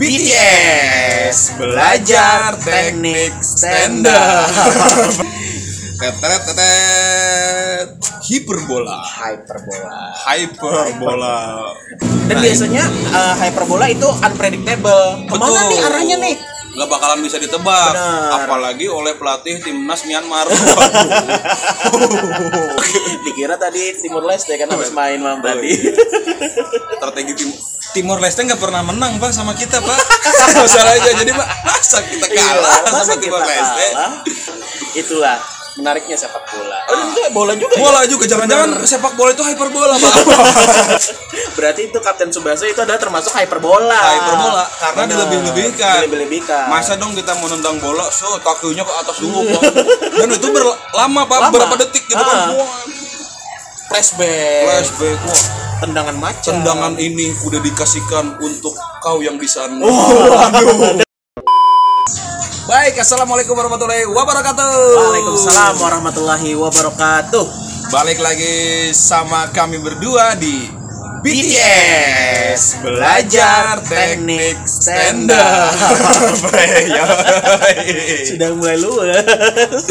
[0.00, 4.48] BTS belajar teknik stand up.
[6.00, 7.88] Tetet tetet
[8.24, 8.96] hiperbola.
[8.96, 9.96] Hyperbola.
[10.24, 11.36] Hyperbola.
[12.32, 15.28] Dan biasanya eh, hyperbola itu unpredictable.
[15.28, 15.68] Ke mana Betul.
[15.68, 16.34] nih arahnya nih?
[16.70, 18.30] Nggak bakalan bisa ditebak Benar.
[18.40, 20.46] apalagi oleh pelatih timnas Myanmar
[23.24, 25.66] Dikira tadi Timur Leste kan habis main malam Oh, tadi.
[25.68, 25.92] iya.
[26.96, 27.50] strategi tim
[27.90, 29.98] Timor Leste nggak pernah menang pak sama kita pak
[30.54, 34.12] masalahnya jadi pak masa kita kalah Iya, masa sama kita Timor Leste kalah?
[34.92, 35.36] Itulah
[35.72, 36.78] menariknya sepak bola.
[36.84, 37.80] Oh, itu bola juga ya?
[37.80, 40.12] bola juga jangan-jangan sepak bola itu hyperbola pak
[41.56, 43.94] Berarti itu Kapten Subasa itu adalah termasuk hyperbola.
[43.94, 45.10] hyperbola karena Benar.
[45.12, 46.64] dilebih-lebihkan Dilebih-lebihkan.
[46.66, 49.62] masa dong kita mau nendang bola so kakinya ke atas dulu Bang.
[50.18, 51.52] dan itu berlama pak Lama.
[51.52, 52.50] berapa detik gitu kan
[53.86, 54.62] flashback.
[54.66, 55.44] flashback wah
[55.80, 56.52] Tendangan macan.
[56.56, 59.80] tendangan ini udah dikasihkan untuk kau yang di sana
[62.80, 64.72] Baik, assalamualaikum warahmatullahi wabarakatuh.
[64.96, 67.44] Waalaikumsalam warahmatullahi wabarakatuh.
[67.92, 70.64] Balik lagi sama kami berdua di
[71.20, 75.76] BTS belajar teknik stand up.
[78.32, 79.84] Sudah mulai luas.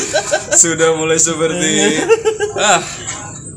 [0.58, 1.94] Sudah mulai seperti
[2.58, 2.82] ah.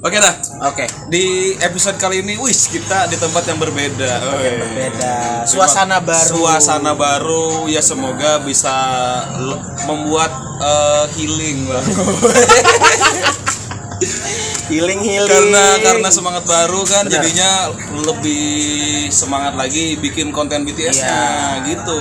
[0.03, 0.35] Oke dah.
[0.67, 0.83] Oke.
[1.07, 4.35] Di episode kali ini, wis kita di tempat yang berbeda.
[4.35, 4.51] Oi.
[4.75, 5.47] Beda.
[5.47, 6.27] Suasana baru.
[6.27, 8.75] Suasana baru ya semoga bisa
[9.87, 11.87] membuat eh, healing bang.
[14.73, 15.29] Healing healing.
[15.29, 17.15] karena karena semangat baru kan Benar.
[17.19, 17.51] jadinya
[17.93, 18.45] lebih
[19.13, 21.21] semangat lagi bikin konten BTS-nya
[21.67, 21.99] gitu.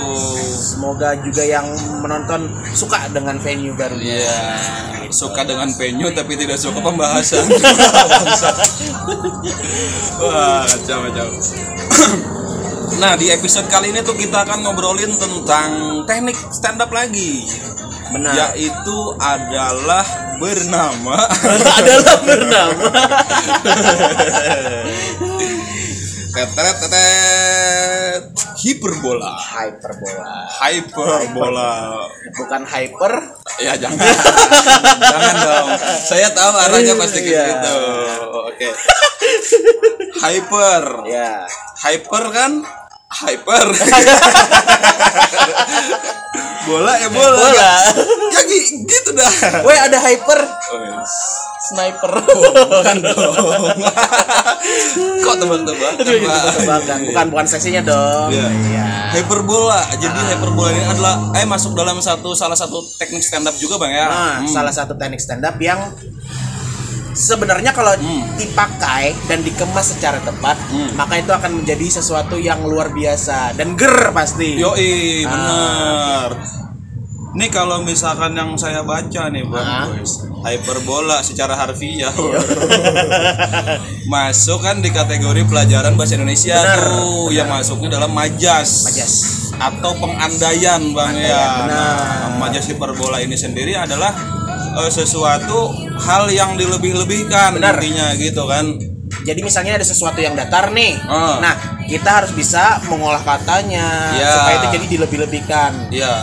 [0.56, 1.66] Semoga juga yang
[2.00, 3.98] menonton suka dengan venue baru.
[3.98, 4.40] Iya,
[5.10, 7.44] suka dengan venue tapi tidak suka pembahasan.
[10.22, 11.28] Wah, kacau kacau.
[13.02, 15.70] Nah, di episode kali ini tuh kita akan ngobrolin tentang
[16.06, 17.48] teknik stand up lagi.
[18.12, 18.32] Benar.
[18.36, 20.04] Yaitu adalah
[20.36, 21.16] bernama
[21.80, 22.86] adalah bernama.
[26.32, 28.22] tetet tetet
[28.56, 29.32] hiperbola.
[29.36, 30.32] Hyperbola.
[30.48, 31.72] Hyperbola.
[32.32, 33.12] Bukan hyper.
[33.60, 34.00] Ya jangan.
[35.12, 35.68] jangan dong.
[36.00, 37.44] Saya tahu arahnya pasti ke Iya.
[37.52, 37.76] situ.
[38.48, 38.68] Oke.
[40.22, 40.84] Hyper.
[41.04, 41.44] Ya.
[41.82, 42.52] Hyper kan
[43.14, 43.66] hyper.
[46.62, 47.36] bola ya bola.
[47.36, 47.72] Bola.
[48.32, 49.30] Ya gi- gitu dah.
[49.60, 50.40] Woi ada hyper.
[50.72, 51.02] Oh,
[51.62, 52.10] Sniper.
[52.26, 53.34] Bukan dong.
[55.20, 55.92] Kok tebak-tebak?
[55.96, 56.98] Tebak-tebakan.
[57.06, 58.30] Bukan bukan seksinya dong.
[58.30, 58.46] Iya.
[58.50, 58.84] Iya.
[59.12, 59.80] Hyperbola.
[59.94, 63.90] Jadi hyperbola ini adalah eh masuk dalam satu salah satu teknik stand up juga, Bang
[63.90, 64.06] ya.
[64.06, 64.48] Nah, Hmm.
[64.48, 65.78] salah satu teknik stand up yang
[67.12, 68.24] sebenarnya kalau Hmm.
[68.34, 70.92] dipakai dan dikemas secara tepat, Hmm.
[70.94, 74.56] maka itu akan menjadi sesuatu yang luar biasa dan ger pasti.
[74.56, 75.30] Yoi, Ah.
[75.30, 76.30] bener.
[77.32, 79.88] Nih kalau misalkan yang saya baca nih bang, Ah.
[79.88, 82.12] boys, hyperbola secara harfiah
[84.04, 89.14] masuk kan di kategori pelajaran bahasa Indonesia Bener, tuh, yang masuknya dalam majas, Majas.
[89.54, 91.44] atau pengandaian bang ya.
[91.62, 91.96] benar.
[92.28, 94.12] Nah, majas hiperbola ini sendiri adalah
[94.74, 97.76] eh, sesuatu hal yang dilebih-lebihkan Benar.
[97.78, 98.66] intinya gitu kan.
[99.22, 100.98] Jadi misalnya ada sesuatu yang datar nih.
[101.04, 101.38] Ah.
[101.38, 104.32] Nah, kita harus bisa mengolah katanya Ya.
[104.34, 105.70] supaya itu jadi dilebih-lebihkan.
[105.90, 106.14] Ya,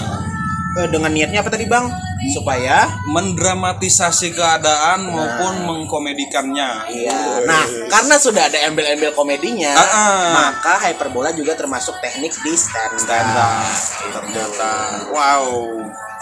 [0.70, 1.90] Eh, dengan niatnya apa tadi, Bang?
[2.30, 6.86] Supaya mendramatisasi keadaan maupun mengkomedikannya.
[6.88, 7.42] Iya.
[7.42, 10.30] Nah, karena sudah ada embel-embel komedinya, Ah, ah.
[10.36, 13.02] maka hyperbola juga termasuk teknik di stand up.
[13.02, 13.64] stand up
[14.06, 14.72] ternyata
[15.10, 15.48] wow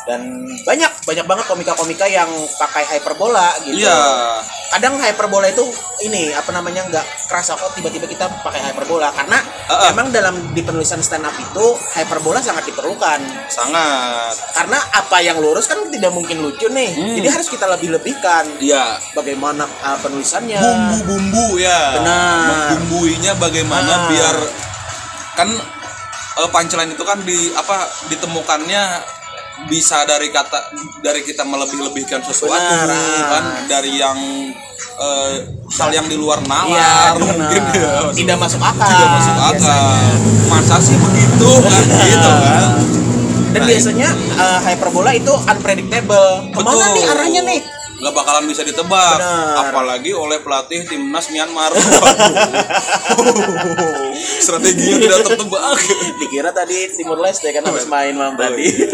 [0.05, 3.81] Dan banyak banyak banget komika-komika yang pakai hyperbola gitu.
[3.81, 5.63] iya Kadang hyperbola itu
[6.03, 9.39] ini apa namanya nggak kerasa kok tiba-tiba kita pakai hyperbola karena
[9.71, 9.89] ah.
[9.91, 11.65] memang dalam di penulisan stand up itu
[11.97, 13.19] hyperbola sangat diperlukan.
[13.47, 16.91] sangat Karena apa yang lurus kan tidak mungkin lucu nih.
[16.93, 17.15] Hmm.
[17.17, 20.59] Jadi harus kita lebih lebihkan iya bagaimana uh, penulisannya.
[20.59, 22.47] bumbu-bumbu ya Benar.
[22.47, 24.05] membumbuinya bagaimana Ah.
[24.11, 24.38] biar
[25.38, 25.50] kan
[26.38, 28.83] eh, punchline itu kan di apa ditemukannya
[29.65, 30.69] bisa dari kata
[31.00, 33.27] dari kita melebih-lebihkan sesuatu Benar.
[33.27, 34.18] kan dari yang
[34.95, 35.36] eh,
[35.74, 37.25] hal yang di luar Iya, nalar benar.
[37.33, 37.94] mungkin ya.
[38.13, 38.88] Tidak masuk akal.
[38.88, 40.48] tidak masuk akal biasanya.
[40.48, 42.63] masa sih begitu kan gitu kan
[43.48, 46.51] Dan Nah, biasanya uh, hyperbola itu unpredictable.
[46.51, 46.94] Ke mana Betul.
[46.94, 47.62] nih arahnya nih?
[47.97, 49.67] Nggak bakalan bisa ditebak Benar.
[49.67, 51.73] apalagi oleh pelatih timnas Myanmar
[54.39, 55.77] strateginya tidak tertebak
[56.17, 58.69] Dikira tadi Timur Leste kan habis main malam Oh, tadi.
[58.69, 58.88] iya.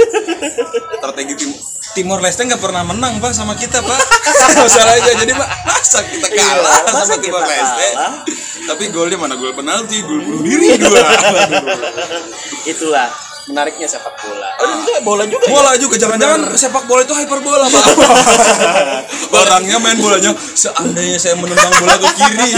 [0.95, 1.51] strategi tim
[1.93, 3.99] Timor Leste nggak pernah menang pak sama kita pak
[4.55, 8.13] masalahnya jadi pak masa kita kalah Iya, masa sama kita Timor Leste kalah?
[8.63, 11.03] Tapi golnya mana gol penalti, gol bunuh diri dua.
[12.71, 13.11] Itulah
[13.43, 14.49] menariknya sepak bola.
[14.55, 15.43] Oh, juga bola juga.
[15.43, 15.51] ya?
[15.51, 17.83] Bola juga jangan-jangan sepak bola itu hyperbola, Pak.
[19.43, 22.49] Orangnya main bolanya seandainya saya menendang bola ke kiri.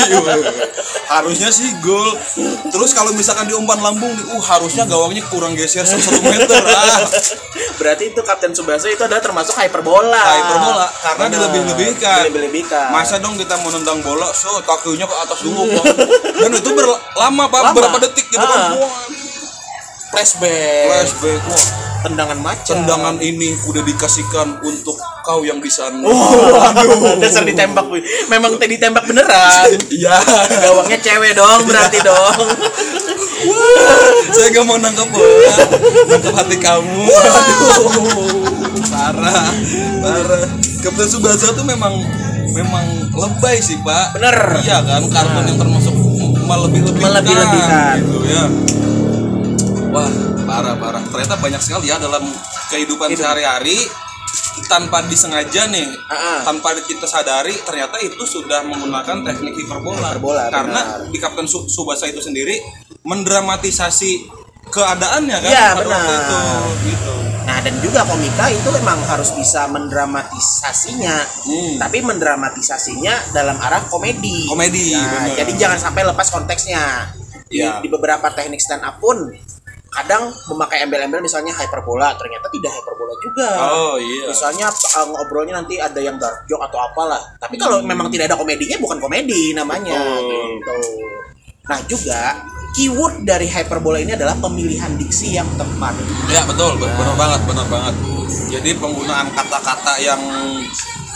[1.10, 2.14] harusnya sih gol.
[2.70, 6.62] Terus kalau misalkan di umpan lambung, uh harusnya gawangnya kurang geser satu meter.
[6.66, 7.02] Ah,
[7.76, 10.22] Berarti itu Kapten Subasa itu adalah termasuk hyperbola.
[10.22, 12.20] hyperbola karena dilebih-lebihkan.
[12.30, 12.88] Dilebih-lebihkan.
[12.94, 15.86] Masa dong kita mau nendang bola, so kakinya ke atas dulu, Pak.
[16.40, 17.76] Dan itu berlama, Pak, Lama.
[17.76, 18.60] berapa detik gitu kan.
[18.60, 18.74] Ah.
[18.78, 19.25] Wah,
[20.15, 20.85] flashback.
[20.88, 21.67] flashback, wah.
[22.06, 22.75] Tendangan macan.
[22.85, 24.95] Tendangan ini udah dikasihkan untuk
[25.25, 26.06] kau yang di sana.
[26.06, 27.89] Waduh, dasar ditembak.
[28.31, 29.67] Memang tadi ditembak beneran.
[29.95, 30.15] Iya.
[30.62, 32.39] Gawangnya cewek dong berarti dong.
[34.31, 35.56] Saya gak mau nangkep bola,
[36.09, 37.03] nangkep hati kamu.
[37.07, 38.01] Aduh,
[38.89, 39.47] parah,
[40.01, 40.45] parah.
[40.81, 41.94] Kapten Subasa tuh memang
[42.51, 44.17] memang lebay sih pak.
[44.17, 44.62] Bener.
[44.63, 45.94] Iya kan, kartun yang termasuk
[46.45, 47.06] melebih-lebihkan.
[47.12, 47.95] Melebih-lebihkan.
[48.01, 48.45] Gitu ya.
[49.95, 50.12] Wah,
[50.44, 51.03] parah parah.
[51.07, 52.27] Ternyata banyak sekali ya dalam
[52.68, 53.24] kehidupan Hidup.
[53.24, 53.80] sehari-hari
[54.68, 56.44] tanpa disengaja nih, ah.
[56.44, 60.12] tanpa kita sadari ternyata itu sudah menggunakan teknik hiperbola.
[60.12, 61.07] Hiperbola, Karena benar.
[61.07, 62.59] di Kapten Su- Subasa itu sendiri
[63.06, 64.27] mendramatisasi
[64.65, 66.19] keadaannya kan Iya, pada waktu benar.
[66.19, 66.39] itu
[66.86, 67.13] gitu.
[67.45, 71.15] Nah dan juga komika itu emang harus bisa mendramatisasinya,
[71.45, 71.74] Hmm.
[71.77, 74.44] tapi mendramatisasinya dalam arah komedi.
[74.44, 75.36] Komedi, Nah, bener.
[75.39, 77.13] jadi jangan sampai lepas konteksnya.
[77.45, 77.77] Di, Iya.
[77.77, 79.30] di beberapa teknik stand up pun
[79.95, 83.50] kadang memakai embel-embel misalnya hyperbola, ternyata tidak hyperbola juga.
[83.71, 84.27] Oh iya.
[84.27, 87.21] Misalnya uh, ngobrolnya nanti ada yang dark joke atau apalah.
[87.39, 90.59] Tapi kalau memang tidak ada komedinya bukan komedi namanya Betul.
[90.59, 90.77] gitu.
[91.65, 92.21] Nah, juga
[92.77, 95.95] keyword dari hyperbola ini adalah pemilihan diksi yang tepat.
[96.30, 97.95] Ya betul, be- benar banget, benar banget.
[98.51, 100.21] Jadi penggunaan kata-kata yang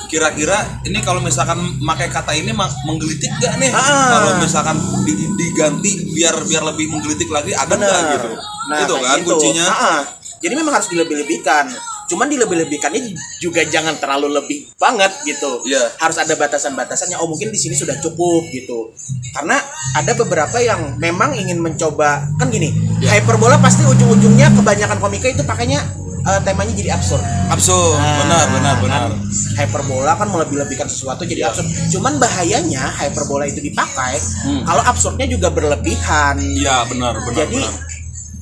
[0.09, 3.69] kira-kira ini kalau misalkan pakai kata ini menggelitik gak nih?
[3.69, 4.09] Ah.
[4.09, 8.29] Kalau misalkan di- diganti biar biar lebih menggelitik lagi ada nggak gitu?
[8.77, 9.29] Itu kayak kan gitu.
[9.31, 9.65] kuncinya.
[9.67, 10.01] Ah,
[10.39, 11.65] Jadi memang harus dilebih-lebihkan.
[12.07, 13.01] Cuman dilebih-lebihkannya
[13.37, 15.61] juga jangan terlalu lebih banget gitu.
[15.63, 15.93] Iya.
[15.95, 17.17] Harus ada batasan-batasannya.
[17.17, 18.89] Oh mungkin di sini sudah cukup gitu.
[19.29, 19.59] Karena
[19.93, 22.73] ada beberapa yang memang ingin mencoba kan gini.
[22.99, 23.19] Iya.
[23.19, 25.85] Hyperbola pasti ujung-ujungnya kebanyakan komika itu pakainya
[26.19, 27.21] eh, temanya jadi absurd.
[27.47, 28.99] Absurd, Nah, benar, benar, benar.
[29.05, 29.11] kan
[29.55, 31.67] Hyperbola kan melebih-lebihkan sesuatu jadi absurd.
[31.89, 34.63] Cuman bahayanya hyperbola itu dipakai Hmm.
[34.63, 36.39] kalau absurdnya juga berlebihan.
[36.39, 37.88] Iya benar, benar, jadi benar.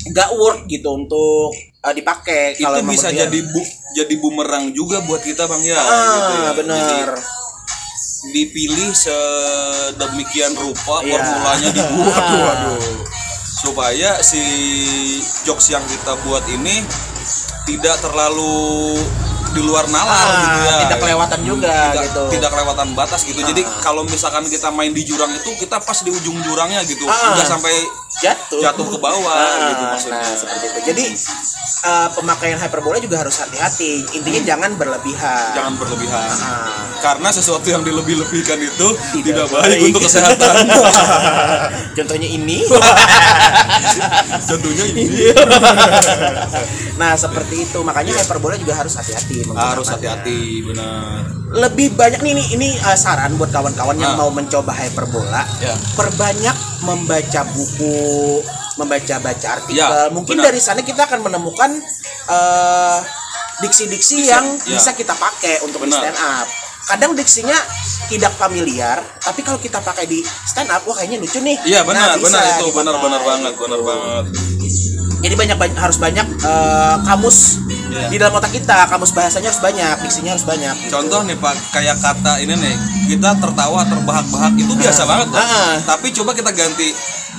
[0.07, 1.51] Nggak work gitu untuk
[1.81, 3.21] uh, dipakai Itu kalau bisa berlebihan.
[3.23, 3.61] jadi bu
[3.93, 5.75] jadi bumerang juga buat kita bang ya.
[5.75, 6.51] ah gitu ya.
[6.55, 7.07] benar
[8.27, 11.11] dipilih sedemikian rupa Iya.
[11.13, 12.39] formulanya dibuat Ah.
[12.43, 12.81] waduh.
[13.57, 14.41] supaya si
[15.43, 16.81] jokes yang kita buat ini
[17.65, 18.95] tidak terlalu
[19.57, 20.75] di luar nalar Ah, gitu ya.
[20.85, 22.23] tidak kelewatan juga tidak, gitu.
[22.29, 23.41] tidak kelewatan batas gitu.
[23.41, 23.81] Jadi Ah.
[23.81, 27.09] kalau misalkan kita main di jurang itu kita pas di ujung jurangnya gitu.
[27.09, 27.33] Ah.
[27.41, 27.73] sampai
[28.19, 28.61] jatuh.
[28.61, 30.21] jatuh ke bawah Ah, gitu maksudnya.
[30.21, 30.79] nah seperti itu.
[30.85, 31.03] Jadi
[31.83, 34.05] uh, pemakaian hyperbola juga harus hati-hati.
[34.13, 35.49] Intinya jangan berlebihan.
[35.53, 36.29] Jangan berlebihan.
[36.37, 36.85] Ah.
[36.97, 39.87] karena sesuatu yang dilebih-lebihkan itu tidak, Tidak baik baik.
[39.87, 40.65] untuk kesehatan.
[41.97, 42.65] Contohnya ini.
[44.49, 45.05] Contohnya ini.
[46.97, 47.79] Nah seperti itu.
[47.79, 53.35] Makanya hyperbola juga harus hati-hati harus hati-hati benar lebih banyak nih ini ini uh, saran
[53.35, 54.19] buat kawan-kawan yang Ah.
[54.19, 58.43] mau mencoba hyperbola ya perbanyak membaca buku,
[58.75, 59.75] membaca-baca artikel.
[59.77, 60.47] Ya, Mungkin benar.
[60.47, 61.71] dari sana kita akan menemukan
[62.27, 62.99] eh,
[63.57, 64.69] diksi-diksi yang ya.
[64.69, 65.99] bisa kita pakai untuk di Benar.
[66.05, 66.47] stand up.
[66.85, 67.57] Kadang diksinya
[68.07, 71.57] tidak familiar, tapi kalau kita pakai di stand up, wah kayaknya lucu nih.
[71.65, 74.25] iya benar Nah, benar itu benar benar banget benar banget
[75.17, 77.66] Jadi banyak, banyak- harus banyak eh, kamus
[77.99, 78.07] Iya.
[78.07, 80.75] di dalam otak kita, kamus bahasanya harus banyak, diksinya harus banyak.
[80.77, 80.91] gitu.
[80.91, 82.75] contoh nih pak kayak kata ini nih
[83.07, 85.07] kita tertawa terbahak-bahak itu biasa Ah.
[85.07, 85.73] banget loh Ah.
[85.87, 86.89] tapi coba kita ganti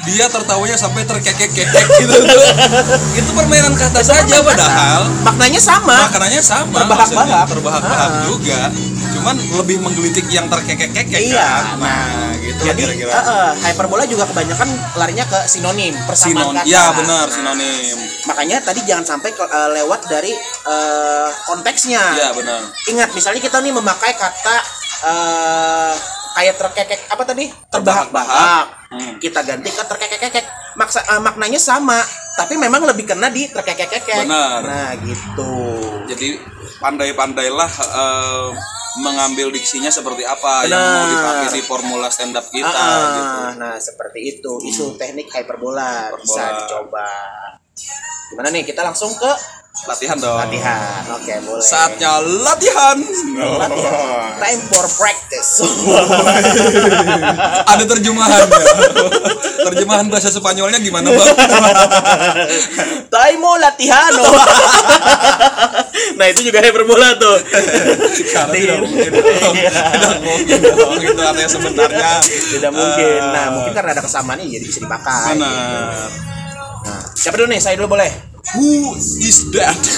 [0.00, 1.66] dia tertawanya sampai terkekek-kekek
[2.00, 2.42] gitu tuh
[3.14, 4.46] itu permainan kata saja kata.
[4.46, 6.06] padahal maknanya sama.
[6.06, 7.46] makanannya sama Terbahak-bahak.
[7.46, 8.22] terbahak-bahak Ah.
[8.24, 8.60] juga
[9.10, 14.04] cuman lebih menggelitik yang terkekek-kekek Iya, kan nah gitu lah Jadi kira-kira eh, eh, hyperbola
[14.04, 16.66] juga kebanyakan larinya ke sinonim, persamaan Sinon kata.
[16.66, 20.34] ya benar Nah, sinonim Makanya tadi jangan sampai ke- eh, lewat dari
[20.64, 22.02] eh, konteksnya.
[22.14, 24.56] ya benar Ingat misalnya kita nih memakai kata
[25.04, 25.94] eh,
[26.30, 27.50] kayak terkekek apa tadi?
[27.66, 28.64] Terbahak-bahak.
[28.88, 29.18] Hmm.
[29.18, 30.44] Kita ganti ke terkekek-kekek.
[30.74, 31.98] Maksa eh, maknanya sama,
[32.36, 34.22] tapi memang lebih kena di terkekek-kekek.
[34.22, 34.62] Benar.
[34.62, 35.54] Nah, gitu.
[36.06, 36.38] jadi
[36.78, 38.48] pandai-pandailah eh,
[38.96, 40.94] mengambil diksinya seperti apa yang Benar.
[40.94, 43.52] mau dipakai di formula stand up kita Ah, gitu Hmm.
[43.58, 44.52] Nah, seperti itu.
[44.62, 46.58] Itu teknik hyperbola, bisa Hyperbola.
[46.58, 47.08] dicoba.
[48.28, 48.62] Gimana nih?
[48.62, 49.30] Kita langsung ke
[49.86, 50.36] latihan dong.
[50.38, 51.62] Latihan oke boleh.
[51.62, 52.96] Saatnya latihan.
[53.38, 54.32] Latihan.
[54.38, 55.50] Time for practice.
[57.72, 58.46] Ada terjemahannya
[59.68, 61.28] terjemahan bahasa Spanyolnya gimana bang?
[63.14, 64.22] Time latihano
[66.18, 67.36] nah itu juga hyperbola tuh.
[68.32, 69.54] Karena tidak mungkin dong.
[69.54, 70.16] Tidak.
[70.22, 72.10] Mungkin dong itu artinya sebenarnya.
[72.24, 73.20] Tidak mungkin.
[73.22, 75.88] Nah Eh, mungkin karena ada kesamaan jadi bisa dipakai benar.
[76.84, 77.60] nah, siapa dulu nih?
[77.64, 79.76] Saya dulu boleh who is that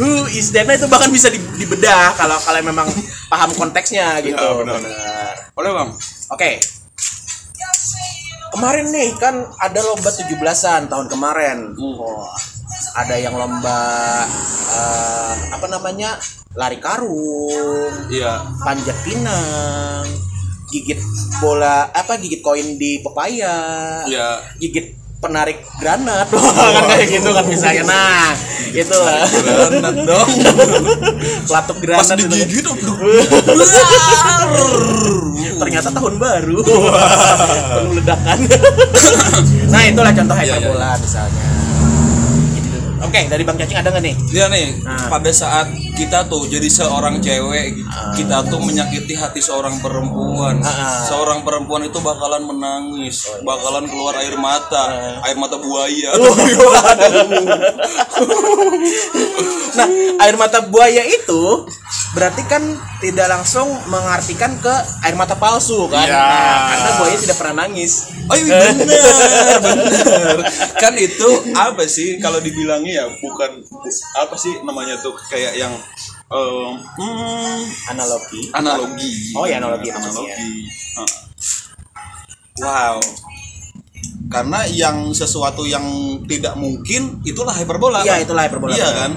[0.00, 0.64] Who is that?
[0.66, 2.88] Nah, itu bahkan bisa di- dibedah kalau kalian memang
[3.28, 4.34] paham konteksnya gitu.
[4.34, 4.80] Ya, benar.
[4.80, 5.34] Benar.
[5.52, 5.90] boleh bang
[6.32, 6.50] Oke.
[8.50, 11.70] Kemarin nih kan ada lomba 17-an tahun kemarin.
[11.78, 12.34] Wah,
[12.98, 13.78] ada yang lomba
[14.74, 16.18] eh, apa namanya?
[16.58, 20.02] Lari karung, iya panjat pinang,
[20.66, 20.98] gigit
[21.38, 23.54] bola apa gigit koin di pepaya.
[24.02, 26.26] iya Gigit penarik granat.
[26.74, 28.32] Kan kayak gitu kan misalnya nah
[28.72, 28.96] gitu.
[28.96, 30.30] Lah granat dong.
[31.44, 32.28] Pelatuk pas granat itu.
[32.32, 32.96] digigit aduh.
[35.60, 36.58] ternyata tahun baru.
[37.76, 38.38] Penuh ledakan.
[39.68, 41.49] Nah itulah contoh Iya, hyperbola misalnya
[43.00, 45.06] oke dari bang cacing ada nggak nih Dia nih, Nah.
[45.08, 48.10] pada saat kita tuh jadi seorang cewek, Ah.
[48.14, 50.58] kita tuh menyakiti hati seorang perempuan.
[50.62, 51.02] Ah.
[51.04, 53.42] Seorang perempuan itu bakalan menangis, Oh, iya.
[53.42, 54.84] bakalan keluar air mata,
[55.20, 56.10] air mata buaya.
[59.70, 59.86] nah
[60.20, 61.42] air mata buaya itu
[62.10, 62.62] berarti kan
[62.98, 64.74] tidak langsung mengartikan ke
[65.06, 66.18] air mata palsu kan Iya.
[66.18, 69.02] nah, karena buaya tidak pernah nangis Oh iya bener,
[69.58, 70.38] bener.
[70.82, 73.58] Kan itu apa sih kalau dibilangnya ya bukan
[74.14, 75.74] apa sih namanya tuh kayak yang
[76.30, 79.34] em, hmm, analogi analogi.
[79.34, 79.90] Oh, iya, analogi.
[79.90, 80.30] Analogi.
[80.30, 81.10] Heeh.
[82.62, 83.02] Wow.
[84.30, 85.82] Karena yang sesuatu yang
[86.30, 88.06] tidak mungkin itulah hyperbola.
[88.06, 88.26] Iya, kan?
[88.30, 88.74] itulah hyperbola.
[88.78, 89.12] Iya kan?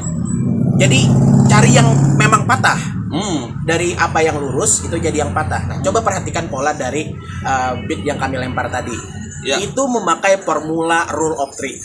[0.73, 1.05] jadi
[1.53, 2.79] cari yang memang patah
[3.13, 3.61] Hmm.
[3.61, 5.69] dari apa yang lurus itu jadi yang patah.
[5.69, 7.13] Nah, coba perhatikan pola dari
[7.45, 8.97] uh, beat yang kami lempar tadi.
[9.45, 9.61] Ya.
[9.61, 11.77] Itu memakai formula rule of three.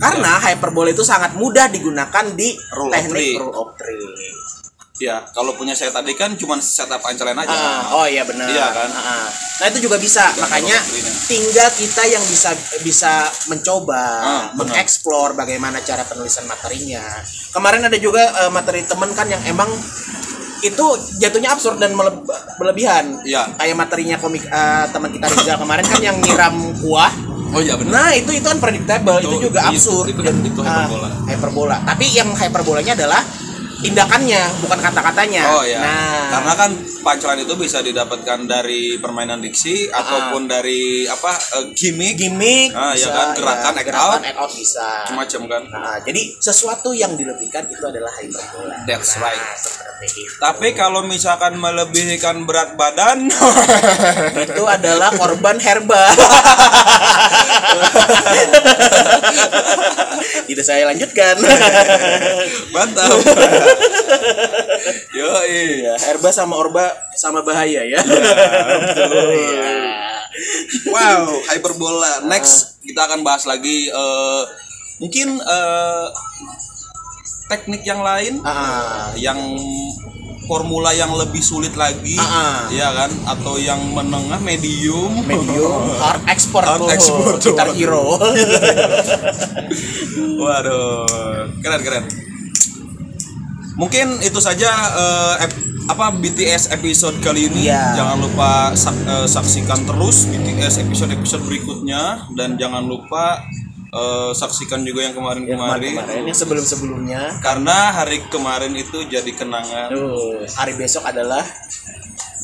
[0.00, 3.32] Karena hyperbola itu sangat mudah digunakan di Rule of teknik three.
[3.36, 4.00] rule of three.
[5.02, 7.50] Ya, kalau punya saya tadi kan cuma setup ancelen aja.
[7.50, 8.46] Ah, oh iya benar.
[8.46, 8.86] Iya kan?
[8.88, 9.26] Ah, ah.
[9.58, 10.30] Nah itu juga bisa.
[10.30, 10.78] Juga Makanya
[11.26, 13.12] tinggal kita yang bisa bisa
[13.48, 14.78] mencoba Ah, benar.
[14.78, 17.02] mengeksplor bagaimana cara penulisan materinya.
[17.50, 19.66] Kemarin ada juga eh, materi temen kan yang emang
[20.62, 20.86] itu
[21.18, 22.22] jatuhnya absurd dan mele-
[22.54, 23.18] berlebihan.
[23.22, 23.58] Iya.
[23.58, 27.10] Kayak materinya komik eh, teman kita Rizal kemarin kan yang nyiram kuah.
[27.52, 27.90] Oh iya benar.
[27.92, 30.06] Nah itu itu kan predictable, itu, Itu- juga itu- absurd.
[30.08, 31.08] itu- itu ah, hyperbola.
[31.26, 31.76] hyperbola.
[31.84, 33.20] Tapi yang hyperbolanya adalah
[33.82, 35.42] tindakannya, bukan kata-katanya.
[35.50, 35.78] Oh iya.
[35.78, 36.70] Nah, Karena kan
[37.02, 43.10] punchline itu bisa didapatkan dari permainan diksi ataupun dari apa eh, gimmick gimmick Ah, iya
[43.10, 44.22] kan, gerakan, act gerakan out.
[44.22, 45.62] act out bisa macam kan.
[45.68, 49.44] nah, jadi sesuatu yang dilebihkan itu adalah hyperbola That's Nah, right.
[49.54, 53.28] seperti itu Tapi kalau misalkan melebihkan berat badan,
[54.46, 56.02] itu adalah korban herba
[60.62, 61.34] tidak saya lanjutkan
[62.74, 63.10] mantap.
[65.18, 66.86] Yo ya herba sama orba
[67.18, 67.98] sama bahaya ya
[69.42, 69.74] Iya.
[70.88, 72.30] Wow, hyperbola.
[72.30, 74.42] Next kita akan bahas lagi eh,
[75.02, 76.06] mungkin eh,
[77.52, 79.36] teknik yang lain Ah, yang
[80.42, 82.56] formula yang lebih sulit lagi, Ah, ah.
[82.68, 83.08] ya kan?
[83.28, 85.22] Atau yang menengah medium.
[85.22, 87.52] medium hard export Hard tuh export tuh.
[87.52, 88.02] gitar hero
[90.34, 91.06] Waduh,
[91.60, 92.04] keren keren.
[93.72, 94.68] Mungkin itu saja
[95.40, 97.66] ep- apa BTS episode kali ini.
[97.66, 97.96] Iya.
[97.96, 103.40] Jangan lupa sak- eh, saksikan terus BTS episode-episode berikutnya dan jangan lupa
[103.92, 105.92] eh, saksikan juga yang kemarin-kemarin.
[106.00, 109.92] kemarin yang sebelum sebelumnya Karena hari kemarin itu jadi kenangan.
[109.92, 111.44] Tuh, hari besok adalah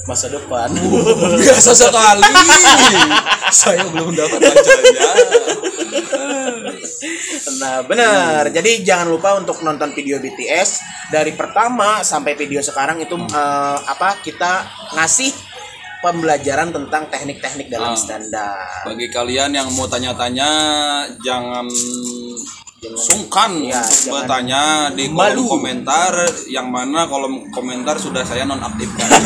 [0.09, 0.73] masa depan.
[1.40, 2.25] Biasa sekali.
[3.61, 5.11] Saya belum dapat pacarnya.
[7.61, 8.49] nah, benar.
[8.49, 10.81] Jadi jangan lupa untuk nonton video BTS
[11.12, 14.64] dari pertama sampai video sekarang itu eh, apa kita
[14.97, 15.48] ngasih
[15.99, 17.99] pembelajaran tentang teknik-teknik dalam Ah.
[17.99, 18.67] standar.
[18.85, 20.49] Bagi kalian yang mau tanya-tanya
[21.19, 21.67] jangan
[22.78, 24.62] sungkan Iya, untuk jangan bertanya
[24.95, 25.43] di kolom malu.
[25.50, 26.14] komentar
[26.47, 29.02] yang mana kolom komentar sudah saya nonaktifkan.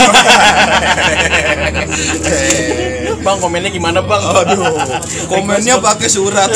[3.23, 4.23] bang komennya gimana bang?
[4.25, 4.73] Aduh,
[5.31, 6.49] Komennya pakai surat.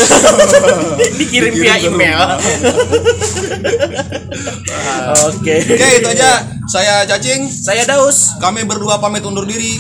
[1.21, 2.41] dikirim via email.
[5.29, 5.55] Oke.
[5.63, 6.31] Oke, itu aja.
[6.67, 7.47] Saya Cacing.
[7.47, 8.35] Saya Daus.
[8.39, 9.79] Kami berdua pamit undur diri.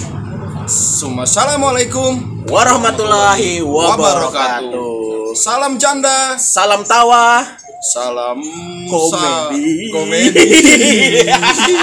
[0.67, 2.43] Assalamualaikum.
[2.51, 5.31] Warahmatullahi wabarakatuh.
[5.39, 6.35] Salam canda.
[6.43, 7.47] Salam tawa.
[7.87, 8.43] Salam
[8.91, 9.15] Komedi.
[9.15, 10.47] sa- komedi.